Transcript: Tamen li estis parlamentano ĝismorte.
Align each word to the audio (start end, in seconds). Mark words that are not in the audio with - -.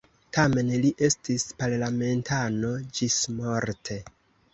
Tamen 0.35 0.69
li 0.85 0.89
estis 1.07 1.45
parlamentano 1.59 2.71
ĝismorte. 3.01 3.99